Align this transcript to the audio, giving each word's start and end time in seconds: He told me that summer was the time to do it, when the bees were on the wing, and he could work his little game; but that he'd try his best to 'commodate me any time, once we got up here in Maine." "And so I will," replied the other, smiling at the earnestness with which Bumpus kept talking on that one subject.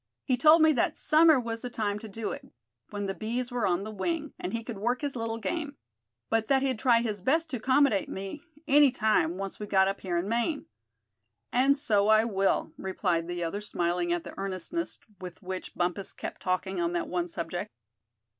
He 0.23 0.35
told 0.35 0.63
me 0.63 0.71
that 0.73 0.97
summer 0.97 1.39
was 1.39 1.61
the 1.61 1.69
time 1.69 1.99
to 1.99 2.07
do 2.07 2.31
it, 2.31 2.51
when 2.89 3.05
the 3.05 3.13
bees 3.13 3.51
were 3.51 3.67
on 3.67 3.83
the 3.83 3.91
wing, 3.91 4.33
and 4.39 4.51
he 4.51 4.63
could 4.63 4.79
work 4.79 5.01
his 5.01 5.15
little 5.15 5.37
game; 5.37 5.77
but 6.27 6.47
that 6.47 6.63
he'd 6.63 6.79
try 6.79 7.01
his 7.03 7.21
best 7.21 7.51
to 7.51 7.59
'commodate 7.59 8.09
me 8.09 8.41
any 8.67 8.89
time, 8.89 9.37
once 9.37 9.59
we 9.59 9.67
got 9.67 9.87
up 9.87 10.01
here 10.01 10.17
in 10.17 10.27
Maine." 10.27 10.65
"And 11.51 11.77
so 11.77 12.07
I 12.07 12.23
will," 12.25 12.73
replied 12.77 13.27
the 13.27 13.43
other, 13.43 13.61
smiling 13.61 14.11
at 14.11 14.23
the 14.23 14.33
earnestness 14.39 14.97
with 15.19 15.43
which 15.43 15.75
Bumpus 15.75 16.13
kept 16.13 16.41
talking 16.41 16.81
on 16.81 16.93
that 16.93 17.07
one 17.07 17.27
subject. 17.27 17.69